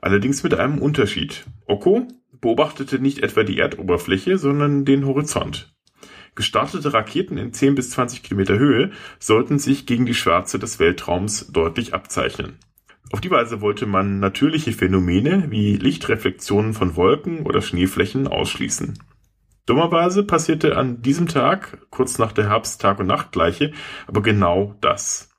Allerdings 0.00 0.42
mit 0.42 0.54
einem 0.54 0.78
Unterschied. 0.78 1.44
Oko 1.66 2.08
beobachtete 2.40 2.98
nicht 2.98 3.22
etwa 3.22 3.42
die 3.42 3.58
Erdoberfläche, 3.58 4.38
sondern 4.38 4.86
den 4.86 5.04
Horizont. 5.04 5.74
Gestartete 6.34 6.94
Raketen 6.94 7.36
in 7.36 7.52
10 7.52 7.74
bis 7.74 7.90
20 7.90 8.22
Kilometer 8.22 8.58
Höhe 8.58 8.92
sollten 9.18 9.58
sich 9.58 9.84
gegen 9.84 10.06
die 10.06 10.14
Schwärze 10.14 10.58
des 10.58 10.78
Weltraums 10.78 11.48
deutlich 11.52 11.92
abzeichnen. 11.92 12.56
Auf 13.12 13.20
die 13.20 13.30
Weise 13.30 13.60
wollte 13.60 13.86
man 13.86 14.20
natürliche 14.20 14.72
Phänomene 14.72 15.50
wie 15.50 15.76
Lichtreflexionen 15.76 16.72
von 16.72 16.96
Wolken 16.96 17.40
oder 17.44 17.60
Schneeflächen 17.60 18.26
ausschließen. 18.26 18.98
Dummerweise 19.66 20.24
passierte 20.24 20.76
an 20.76 21.02
diesem 21.02 21.28
Tag, 21.28 21.86
kurz 21.90 22.18
nach 22.18 22.32
der 22.32 22.48
Herbst-Tag- 22.48 22.98
und 22.98 23.06
Nachtgleiche, 23.06 23.72
aber 24.06 24.22
genau 24.22 24.76
das. 24.80 25.30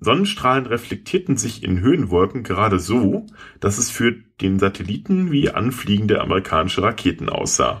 Sonnenstrahlen 0.00 0.66
reflektierten 0.66 1.36
sich 1.36 1.62
in 1.62 1.80
Höhenwolken 1.80 2.42
gerade 2.42 2.78
so, 2.78 3.26
dass 3.60 3.78
es 3.78 3.90
für 3.90 4.12
den 4.40 4.58
Satelliten 4.58 5.32
wie 5.32 5.50
anfliegende 5.50 6.20
amerikanische 6.20 6.82
Raketen 6.82 7.28
aussah. 7.28 7.80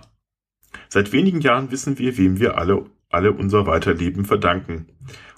Seit 0.88 1.12
wenigen 1.12 1.40
Jahren 1.40 1.70
wissen 1.70 1.98
wir, 1.98 2.16
wem 2.16 2.38
wir 2.38 2.56
alle, 2.56 2.86
alle 3.10 3.32
unser 3.32 3.66
Weiterleben 3.66 4.24
verdanken. 4.24 4.86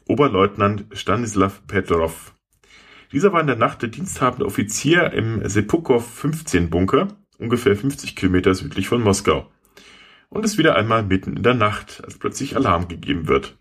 Oberleutnant 0.07 0.87
Stanislav 0.93 1.67
Petrov. 1.67 2.35
Dieser 3.13 3.33
war 3.33 3.41
in 3.41 3.47
der 3.47 3.57
Nacht 3.57 3.83
der 3.83 3.89
diensthabende 3.89 4.47
Offizier 4.47 5.13
im 5.13 5.49
Sepukow 5.49 6.05
15 6.05 6.71
Bunker, 6.71 7.09
ungefähr 7.39 7.77
50 7.77 8.17
Kilometer 8.17 8.55
südlich 8.55 8.89
von 8.89 9.03
Moskau. 9.03 9.51
Und 10.29 10.45
ist 10.45 10.59
wieder 10.59 10.77
einmal 10.77 11.03
mitten 11.03 11.37
in 11.37 11.43
der 11.43 11.55
Nacht, 11.55 12.03
als 12.05 12.19
plötzlich 12.19 12.57
Alarm 12.57 12.89
gegeben 12.89 13.29
wird. 13.29 13.57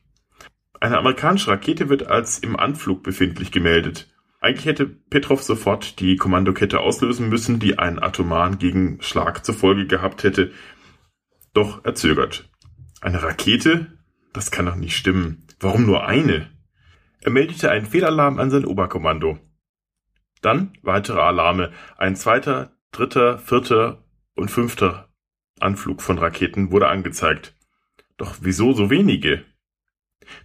Eine 0.79 0.97
amerikanische 0.97 1.51
Rakete 1.51 1.89
wird 1.89 2.07
als 2.07 2.39
im 2.39 2.57
Anflug 2.57 3.03
befindlich 3.03 3.51
gemeldet. 3.51 4.13
Eigentlich 4.41 4.65
hätte 4.65 4.85
Petrov 4.85 5.41
sofort 5.41 5.99
die 5.99 6.17
Kommandokette 6.17 6.79
auslösen 6.79 7.29
müssen, 7.29 7.59
die 7.59 7.79
einen 7.79 7.97
atomaren 7.97 8.59
Gegenschlag 8.59 9.45
zur 9.45 9.55
Folge 9.55 9.87
gehabt 9.87 10.23
hätte, 10.23 10.51
doch 11.53 11.83
er 11.83 11.95
zögert. 11.95 12.49
Eine 13.01 13.23
Rakete? 13.23 13.97
Das 14.33 14.51
kann 14.51 14.65
doch 14.65 14.75
nicht 14.75 14.97
stimmen. 14.97 15.47
Warum 15.59 15.85
nur 15.85 16.05
eine? 16.05 16.51
Er 17.21 17.31
meldete 17.31 17.71
einen 17.71 17.85
Fehlalarm 17.85 18.37
an 18.37 18.51
sein 18.51 18.65
Oberkommando. 18.65 19.39
Dann 20.41 20.77
weitere 20.83 21.21
Alarme. 21.21 21.71
Ein 21.97 22.15
zweiter, 22.15 22.77
dritter, 22.91 23.39
vierter 23.39 24.03
und 24.35 24.51
fünfter 24.51 25.09
Anflug 25.59 26.01
von 26.01 26.17
Raketen 26.17 26.71
wurde 26.71 26.87
angezeigt. 26.87 27.55
Doch 28.17 28.37
wieso 28.41 28.73
so 28.73 28.89
wenige? 28.89 29.43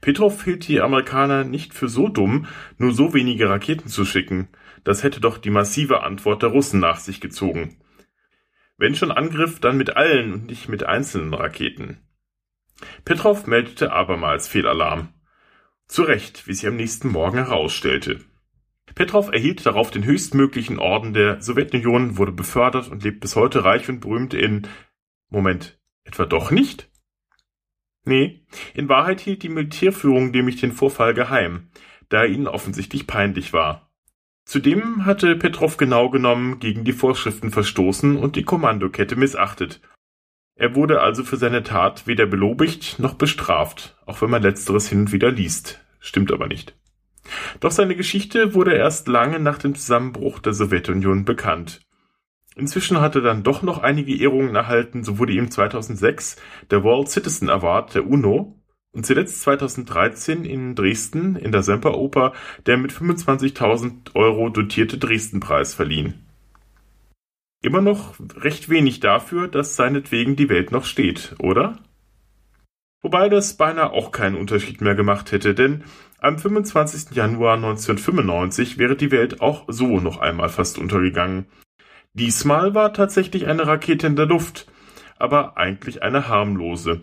Petrov 0.01 0.45
hielt 0.45 0.69
die 0.69 0.81
Amerikaner 0.81 1.45
nicht 1.45 1.75
für 1.75 1.89
so 1.89 2.09
dumm, 2.09 2.47
nur 2.79 2.93
so 2.93 3.15
wenige 3.15 3.49
Raketen 3.49 3.89
zu 3.89 4.05
schicken. 4.05 4.49
Das 4.85 5.03
hätte 5.03 5.21
doch 5.21 5.39
die 5.39 5.51
massive 5.51 6.03
Antwort 6.03 6.43
der 6.43 6.51
Russen 6.51 6.81
nach 6.81 6.99
sich 6.99 7.21
gezogen. 7.21 7.79
Wenn 8.77 8.95
schon 8.95 9.11
Angriff, 9.11 9.61
dann 9.61 9.77
mit 9.77 9.97
allen 9.97 10.33
und 10.33 10.47
nicht 10.47 10.69
mit 10.69 10.85
einzelnen 10.85 11.35
Raketen. 11.35 11.99
Petrov 13.05 13.47
meldete 13.47 13.93
abermals 13.93 14.49
Fehlalarm. 14.49 15.09
Zu 15.87 16.03
Recht, 16.03 16.47
wie 16.47 16.55
sich 16.55 16.67
am 16.67 16.77
nächsten 16.77 17.09
Morgen 17.09 17.37
herausstellte. 17.37 18.21
Petrov 18.95 19.33
erhielt 19.33 19.67
darauf 19.67 19.91
den 19.91 20.05
höchstmöglichen 20.05 20.79
Orden 20.79 21.13
der 21.13 21.43
Sowjetunion, 21.43 22.17
wurde 22.17 22.33
befördert 22.33 22.89
und 22.89 23.05
lebt 23.05 23.21
bis 23.21 23.37
heute 23.37 23.65
reich 23.65 23.89
und 23.89 24.01
berühmt 24.01 24.35
in 24.35 24.67
Moment, 25.31 25.79
etwa 26.05 26.27
doch 26.27 26.51
nicht? 26.51 26.91
Nee, 28.05 28.45
in 28.75 28.89
Wahrheit 28.89 29.21
hielt 29.21 29.43
die 29.43 29.49
Militärführung 29.49 30.31
nämlich 30.31 30.61
den 30.61 30.73
Vorfall 30.73 31.15
geheim, 31.15 31.71
da 32.09 32.23
er 32.23 32.29
ihnen 32.29 32.49
offensichtlich 32.49 33.07
peinlich 33.07 33.53
war. 33.53 33.91
Zudem 34.45 35.07
hatte 35.07 35.37
Petrov 35.37 35.77
genau 35.77 36.11
genommen 36.11 36.59
gegen 36.59 36.85
die 36.85 36.93
Vorschriften 36.93 37.51
verstoßen 37.51 38.17
und 38.17 38.35
die 38.35 38.43
Kommandokette 38.43 39.15
missachtet. 39.15 39.81
Er 40.57 40.75
wurde 40.75 41.01
also 41.01 41.23
für 41.23 41.37
seine 41.37 41.63
Tat 41.63 42.07
weder 42.07 42.27
belobigt 42.27 42.99
noch 42.99 43.15
bestraft, 43.15 43.97
auch 44.07 44.21
wenn 44.21 44.31
man 44.31 44.43
letzteres 44.43 44.89
hin 44.89 45.01
und 45.01 45.13
wieder 45.13 45.31
liest. 45.31 45.85
Stimmt 46.01 46.33
aber 46.33 46.49
nicht. 46.49 46.75
Doch 47.61 47.71
seine 47.71 47.95
Geschichte 47.95 48.55
wurde 48.55 48.75
erst 48.75 49.07
lange 49.07 49.39
nach 49.39 49.59
dem 49.59 49.75
Zusammenbruch 49.75 50.41
der 50.41 50.55
Sowjetunion 50.55 51.25
bekannt. 51.25 51.81
Inzwischen 52.57 53.01
hat 53.01 53.15
er 53.15 53.21
dann 53.21 53.43
doch 53.43 53.63
noch 53.63 53.79
einige 53.79 54.17
Ehrungen 54.17 54.55
erhalten, 54.55 55.05
so 55.05 55.19
wurde 55.19 55.33
ihm 55.33 55.51
2006 55.51 56.37
der 56.71 56.83
World 56.83 57.09
Citizen 57.09 57.49
Award 57.49 57.95
der 57.95 58.07
UNO 58.07 58.57
und 58.93 59.07
zuletzt 59.07 59.43
2013 59.43 60.45
in 60.45 60.75
Dresden 60.75 61.37
in 61.37 61.53
der 61.53 61.63
Semperoper 61.63 62.33
der 62.67 62.77
mit 62.77 62.93
25.000 62.93 64.15
Euro 64.15 64.49
dotierte 64.49 64.99
Dresdenpreis 64.99 65.75
verliehen. 65.75 66.27
Immer 67.63 67.83
noch 67.83 68.15
recht 68.37 68.69
wenig 68.69 69.01
dafür, 69.01 69.47
dass 69.47 69.77
seinetwegen 69.77 70.35
die 70.35 70.49
Welt 70.49 70.73
noch 70.73 70.85
steht, 70.85 71.35
oder? 71.39 71.79
Wobei 73.03 73.29
das 73.29 73.57
beinahe 73.57 73.93
auch 73.93 74.13
keinen 74.13 74.37
Unterschied 74.37 74.81
mehr 74.81 74.95
gemacht 74.95 75.31
hätte, 75.31 75.55
denn 75.55 75.85
am 76.19 76.39
25. 76.39 77.15
Januar 77.15 77.55
1995 77.57 78.77
wäre 78.77 78.97
die 78.97 79.11
Welt 79.11 79.41
auch 79.41 79.65
so 79.69 80.01
noch 80.01 80.19
einmal 80.19 80.49
fast 80.49 80.79
untergegangen. 80.79 81.47
Diesmal 82.13 82.75
war 82.75 82.93
tatsächlich 82.93 83.47
eine 83.47 83.67
Rakete 83.67 84.07
in 84.07 84.17
der 84.17 84.27
Luft, 84.27 84.67
aber 85.19 85.57
eigentlich 85.57 86.03
eine 86.03 86.29
harmlose. 86.29 87.03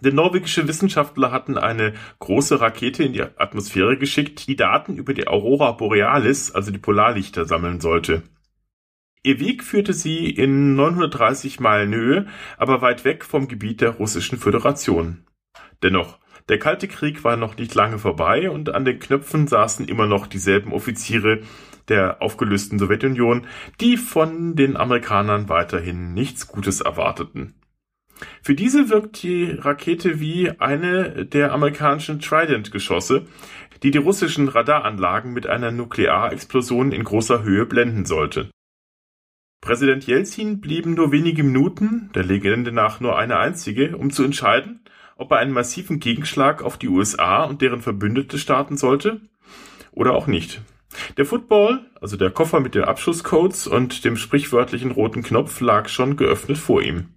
Denn 0.00 0.16
norwegische 0.16 0.66
Wissenschaftler 0.66 1.30
hatten 1.30 1.56
eine 1.56 1.94
große 2.18 2.60
Rakete 2.60 3.04
in 3.04 3.12
die 3.12 3.22
Atmosphäre 3.22 3.96
geschickt, 3.96 4.48
die 4.48 4.56
Daten 4.56 4.96
über 4.96 5.14
die 5.14 5.28
Aurora 5.28 5.70
Borealis, 5.72 6.50
also 6.50 6.72
die 6.72 6.78
Polarlichter, 6.78 7.44
sammeln 7.44 7.80
sollte. 7.80 8.24
Ihr 9.22 9.38
Weg 9.38 9.62
führte 9.62 9.92
sie 9.92 10.28
in 10.28 10.74
930 10.74 11.60
Meilen 11.60 11.94
Höhe, 11.94 12.26
aber 12.56 12.82
weit 12.82 13.04
weg 13.04 13.24
vom 13.24 13.46
Gebiet 13.46 13.80
der 13.80 13.90
Russischen 13.90 14.38
Föderation. 14.38 15.24
Dennoch, 15.84 16.18
der 16.48 16.58
Kalte 16.58 16.88
Krieg 16.88 17.22
war 17.22 17.36
noch 17.36 17.56
nicht 17.56 17.72
lange 17.76 18.00
vorbei 18.00 18.50
und 18.50 18.74
an 18.74 18.84
den 18.84 18.98
Knöpfen 18.98 19.46
saßen 19.46 19.86
immer 19.86 20.08
noch 20.08 20.26
dieselben 20.26 20.72
Offiziere 20.72 21.42
der 21.88 22.22
aufgelösten 22.22 22.78
Sowjetunion, 22.78 23.46
die 23.80 23.96
von 23.96 24.56
den 24.56 24.76
Amerikanern 24.76 25.48
weiterhin 25.48 26.14
nichts 26.14 26.46
Gutes 26.46 26.80
erwarteten. 26.80 27.54
Für 28.42 28.54
diese 28.54 28.88
wirkt 28.88 29.22
die 29.22 29.50
Rakete 29.50 30.20
wie 30.20 30.50
eine 30.60 31.26
der 31.26 31.52
amerikanischen 31.52 32.20
Trident-Geschosse, 32.20 33.26
die 33.82 33.90
die 33.90 33.98
russischen 33.98 34.48
Radaranlagen 34.48 35.32
mit 35.32 35.46
einer 35.46 35.72
Nuklearexplosion 35.72 36.92
in 36.92 37.04
großer 37.04 37.42
Höhe 37.42 37.66
blenden 37.66 38.04
sollte. 38.04 38.50
Präsident 39.60 40.06
Jelzin 40.06 40.60
blieben 40.60 40.94
nur 40.94 41.12
wenige 41.12 41.44
Minuten, 41.44 42.10
der 42.14 42.24
Legende 42.24 42.72
nach 42.72 43.00
nur 43.00 43.16
eine 43.16 43.38
einzige, 43.38 43.96
um 43.96 44.10
zu 44.10 44.24
entscheiden, 44.24 44.80
ob 45.16 45.30
er 45.30 45.38
einen 45.38 45.52
massiven 45.52 46.00
Gegenschlag 46.00 46.62
auf 46.62 46.78
die 46.78 46.88
USA 46.88 47.44
und 47.44 47.62
deren 47.62 47.80
Verbündete 47.80 48.38
starten 48.38 48.76
sollte 48.76 49.20
oder 49.92 50.14
auch 50.14 50.26
nicht. 50.26 50.62
Der 51.16 51.24
Football, 51.24 51.90
also 52.00 52.16
der 52.16 52.30
Koffer 52.30 52.60
mit 52.60 52.74
den 52.74 52.84
Abschusscodes 52.84 53.66
und 53.66 54.04
dem 54.04 54.16
sprichwörtlichen 54.16 54.90
roten 54.90 55.22
Knopf, 55.22 55.60
lag 55.60 55.88
schon 55.88 56.16
geöffnet 56.16 56.58
vor 56.58 56.82
ihm. 56.82 57.08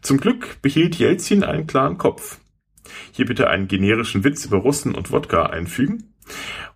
Zum 0.00 0.18
Glück 0.18 0.60
behielt 0.62 0.96
Jelzin 0.98 1.44
einen 1.44 1.66
klaren 1.66 1.98
Kopf. 1.98 2.38
Hier 3.12 3.26
bitte 3.26 3.48
einen 3.48 3.68
generischen 3.68 4.24
Witz 4.24 4.44
über 4.44 4.58
Russen 4.58 4.94
und 4.94 5.12
Wodka 5.12 5.44
einfügen 5.46 6.14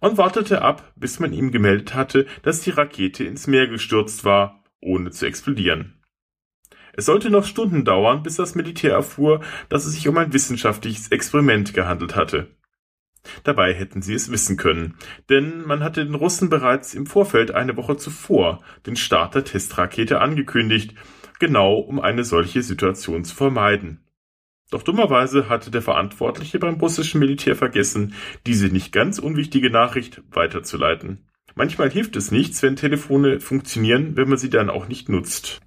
und 0.01 0.19
wartete 0.19 0.63
ab, 0.63 0.93
bis 0.97 1.21
man 1.21 1.33
ihm 1.33 1.51
gemeldet 1.51 1.95
hatte, 1.95 2.27
dass 2.43 2.61
die 2.61 2.71
Rakete 2.71 3.25
ins 3.25 3.47
Meer 3.47 3.67
gestürzt 3.67 4.25
war, 4.25 4.63
ohne 4.81 5.11
zu 5.11 5.27
explodieren. 5.27 6.01
Es 6.97 7.07
sollte 7.07 7.31
noch 7.31 7.45
Stunden 7.45 7.85
dauern, 7.85 8.23
bis 8.23 8.37
das 8.37 8.55
Militär 8.55 8.93
erfuhr, 8.93 9.41
dass 9.69 9.85
es 9.85 9.95
sich 9.95 10.07
um 10.07 10.17
ein 10.17 10.33
wissenschaftliches 10.33 11.09
Experiment 11.09 11.75
gehandelt 11.75 12.15
hatte. 12.15 12.49
Dabei 13.43 13.73
hätten 13.75 14.03
sie 14.03 14.15
es 14.15 14.31
wissen 14.31 14.57
können, 14.57 14.97
denn 15.29 15.67
man 15.67 15.83
hatte 15.83 16.05
den 16.05 16.15
Russen 16.15 16.51
bereits 16.51 16.95
im 16.95 17.07
Vorfeld 17.07 17.53
eine 17.53 17.77
Woche 17.77 17.97
zuvor 17.97 18.63
den 18.87 18.97
Start 18.97 19.35
der 19.35 19.45
Testrakete 19.45 20.21
angekündigt 20.21 20.95
genau 21.39 21.75
um 21.79 22.01
eine 22.01 22.25
solche 22.25 22.63
Situation 22.63 23.25
zu 23.25 23.35
vermeiden. 23.35 24.01
Doch 24.71 24.83
dummerweise 24.83 25.49
hatte 25.49 25.71
der 25.71 25.83
Verantwortliche 25.83 26.59
beim 26.59 26.77
russischen 26.77 27.21
Militär 27.21 27.55
vergessen, 27.55 28.15
diese 28.47 28.69
nicht 28.69 28.93
ganz 28.93 29.19
unwichtige 29.19 29.71
Nachricht 29.71 30.23
weiterzuleiten. 30.31 31.29
Manchmal 31.55 31.91
hilft 31.91 32.17
es 32.17 32.31
nichts, 32.31 32.63
wenn 32.63 32.77
Telefone 32.77 33.41
funktionieren, 33.41 34.17
wenn 34.17 34.29
man 34.29 34.39
sie 34.39 34.51
dann 34.51 34.71
auch 34.71 34.89
nicht 34.89 35.09
nutzt. 35.09 35.61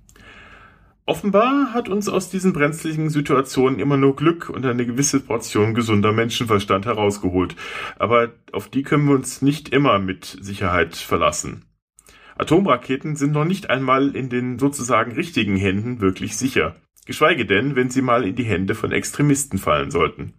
Offenbar 1.09 1.73
hat 1.73 1.87
uns 1.87 2.09
aus 2.09 2.29
diesen 2.29 2.51
brenzligen 2.51 3.09
Situationen 3.09 3.79
immer 3.79 3.95
nur 3.95 4.17
Glück 4.17 4.49
und 4.49 4.65
eine 4.65 4.85
gewisse 4.85 5.21
Portion 5.21 5.73
gesunder 5.73 6.11
Menschenverstand 6.11 6.85
herausgeholt, 6.85 7.55
aber 7.97 8.33
auf 8.51 8.67
die 8.67 8.83
können 8.83 9.07
wir 9.07 9.15
uns 9.15 9.41
nicht 9.41 9.69
immer 9.69 9.99
mit 9.99 10.37
Sicherheit 10.41 10.97
verlassen. 10.97 11.63
Atomraketen 12.37 13.15
sind 13.15 13.31
noch 13.31 13.45
nicht 13.45 13.69
einmal 13.69 14.17
in 14.17 14.27
den 14.27 14.59
sozusagen 14.59 15.13
richtigen 15.13 15.55
Händen 15.55 16.01
wirklich 16.01 16.35
sicher, 16.35 16.75
geschweige 17.05 17.45
denn, 17.45 17.77
wenn 17.77 17.89
sie 17.89 18.01
mal 18.01 18.27
in 18.27 18.35
die 18.35 18.43
Hände 18.43 18.75
von 18.75 18.91
Extremisten 18.91 19.59
fallen 19.59 19.91
sollten. 19.91 20.33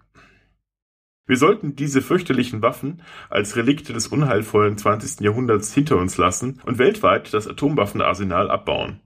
Wir 1.27 1.39
sollten 1.39 1.77
diese 1.77 2.03
fürchterlichen 2.03 2.61
Waffen 2.61 3.01
als 3.31 3.57
Relikte 3.57 3.95
des 3.95 4.09
unheilvollen 4.09 4.77
20. 4.77 5.21
Jahrhunderts 5.21 5.73
hinter 5.73 5.97
uns 5.97 6.19
lassen 6.19 6.61
und 6.67 6.77
weltweit 6.77 7.33
das 7.33 7.49
Atomwaffenarsenal 7.49 8.51
abbauen. 8.51 9.01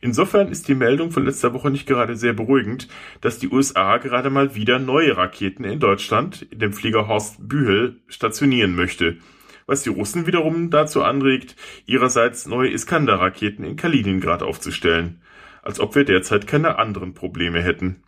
Insofern 0.00 0.48
ist 0.48 0.68
die 0.68 0.74
Meldung 0.74 1.10
von 1.10 1.24
letzter 1.24 1.54
Woche 1.54 1.70
nicht 1.70 1.86
gerade 1.86 2.16
sehr 2.16 2.32
beruhigend, 2.32 2.88
dass 3.20 3.38
die 3.38 3.48
USA 3.48 3.98
gerade 3.98 4.30
mal 4.30 4.54
wieder 4.54 4.78
neue 4.78 5.16
Raketen 5.16 5.64
in 5.64 5.80
Deutschland, 5.80 6.42
in 6.50 6.58
dem 6.58 6.72
Flieger 6.72 7.08
Horst 7.08 7.36
Bühel, 7.48 8.00
stationieren 8.08 8.74
möchte, 8.74 9.18
was 9.66 9.82
die 9.82 9.90
Russen 9.90 10.26
wiederum 10.26 10.70
dazu 10.70 11.02
anregt, 11.02 11.56
ihrerseits 11.86 12.46
neue 12.46 12.70
Iskander-Raketen 12.70 13.64
in 13.64 13.76
Kaliningrad 13.76 14.42
aufzustellen, 14.42 15.22
als 15.62 15.80
ob 15.80 15.94
wir 15.94 16.04
derzeit 16.04 16.46
keine 16.46 16.78
anderen 16.78 17.14
Probleme 17.14 17.62
hätten. 17.62 18.02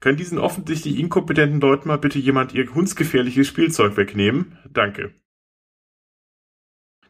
Kann 0.00 0.16
diesen 0.16 0.38
offensichtlich 0.38 0.98
inkompetenten 0.98 1.60
Leuten 1.60 1.88
mal 1.88 1.98
bitte 1.98 2.18
jemand 2.18 2.54
ihr 2.54 2.72
hundsgefährliches 2.74 3.46
Spielzeug 3.46 3.96
wegnehmen? 3.96 4.58
Danke. 4.72 5.12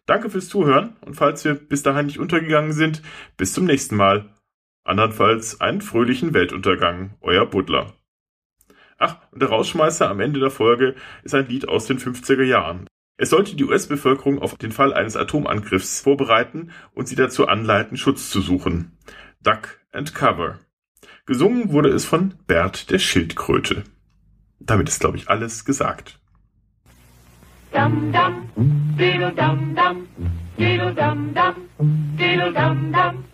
Danke 0.07 0.31
fürs 0.31 0.49
Zuhören 0.49 0.97
und 1.01 1.15
falls 1.15 1.45
wir 1.45 1.55
bis 1.55 1.83
dahin 1.83 2.07
nicht 2.07 2.21
untergegangen 2.21 2.73
sind, 2.73 3.03
bis 3.37 3.53
zum 3.53 3.65
nächsten 3.65 3.97
Mal. 3.97 4.33
Andernfalls 4.85 5.61
einen 5.61 5.81
fröhlichen 5.81 6.33
Weltuntergang, 6.33 7.17
euer 7.21 7.47
Butler. 7.47 7.93
Ach, 8.99 9.19
und 9.33 9.43
der 9.43 9.49
Rausschmeißer 9.49 10.09
am 10.09 10.21
Ende 10.21 10.39
der 10.39 10.51
Folge 10.51 10.95
ist 11.25 11.35
ein 11.35 11.49
Lied 11.49 11.69
aus 11.69 11.87
den 11.87 11.99
50er 11.99 12.45
Jahren. 12.45 12.87
Es 13.19 13.31
sollte 13.31 13.57
die 13.57 13.65
US-Bevölkerung 13.65 14.41
auf 14.41 14.57
den 14.57 14.73
Fall 14.73 14.95
eines 14.95 15.17
Atomangriffs 15.17 16.01
vorbereiten 16.01 16.71
und 16.95 17.09
sie 17.09 17.17
dazu 17.17 17.49
anleiten, 17.49 17.97
Schutz 17.97 18.31
zu 18.31 18.41
suchen. 18.41 18.97
Duck 19.43 19.81
and 19.91 20.15
Cover. 20.15 20.61
Gesungen 21.25 21.73
wurde 21.73 21.89
es 21.89 22.05
von 22.05 22.35
Bert 22.47 22.91
der 22.91 22.99
Schildkröte. 22.99 23.85
Damit 24.61 24.89
ist, 24.89 25.01
glaube 25.01 25.17
ich, 25.17 25.29
alles 25.29 25.65
gesagt. 25.65 26.21
Dum 27.73 28.13
dum, 28.13 28.95
diddle 28.97 29.31
dum 29.33 29.75
dum, 29.75 30.09
diddle 30.57 30.95
dum 30.95 31.33
dum, 31.33 31.69
diddle 32.17 32.53
dum 32.53 32.93
dum. 32.93 33.25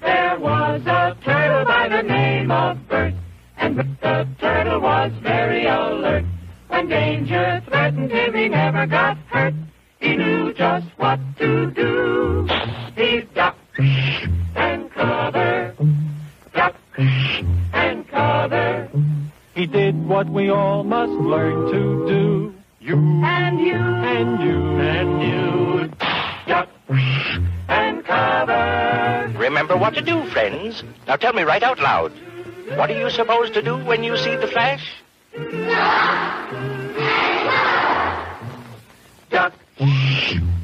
There 0.00 0.38
was 0.38 0.86
a 0.86 1.16
turtle 1.22 1.64
by 1.64 1.88
the 1.88 2.02
name 2.02 2.50
of 2.50 2.88
Bert, 2.88 3.14
and 3.58 3.76
the 3.76 4.26
turtle 4.38 4.80
was 4.80 5.12
very 5.22 5.66
alert. 5.66 6.24
When 6.68 6.88
danger 6.88 7.62
threatened 7.66 8.10
him, 8.10 8.34
he 8.34 8.48
never 8.48 8.86
got 8.86 9.18
hurt. 9.26 9.54
He 9.98 10.16
knew 10.16 10.52
just 10.54 10.86
what 10.96 11.20
to 11.38 11.70
do. 11.72 12.48
He 12.96 13.20
ducked 13.34 13.78
and 14.56 14.90
covered, 14.90 15.74
ducked 16.54 16.98
and 17.72 18.08
covered. 18.08 18.88
He 19.54 19.66
did 19.66 20.08
what 20.08 20.28
we 20.28 20.48
all 20.48 20.84
must 20.84 21.12
learn 21.12 21.70
to 21.72 22.08
do. 22.08 22.54
You 22.82 22.96
And 22.96 23.60
you 23.60 23.74
and 23.74 24.40
you 24.40 24.80
and 24.80 25.22
you 25.22 25.92
duck 26.46 26.70
and 27.68 28.02
cover. 28.02 29.32
Remember 29.36 29.76
what 29.76 29.92
to 29.94 30.00
do, 30.00 30.24
friends. 30.30 30.82
Now 31.06 31.16
tell 31.16 31.34
me 31.34 31.42
right 31.42 31.62
out 31.62 31.78
loud. 31.78 32.10
What 32.76 32.90
are 32.90 32.98
you 32.98 33.10
supposed 33.10 33.52
to 33.52 33.60
do 33.60 33.76
when 33.76 34.02
you 34.02 34.16
see 34.16 34.34
the 34.34 34.46
flash? 34.46 34.94
Duck 39.28 39.52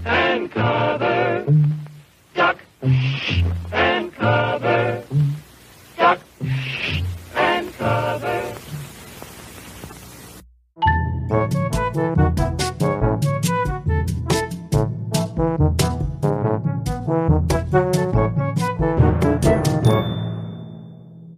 and 0.06 0.50
cover. 0.50 1.46